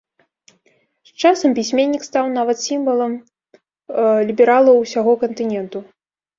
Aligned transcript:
З 1.09 1.21
часам 1.21 1.49
пісьменнік 1.59 2.07
стаў 2.09 2.25
нават 2.39 2.57
сімвалам 2.65 3.13
лібералаў 4.33 4.83
усяго 4.85 5.11
кантыненту. 5.29 5.79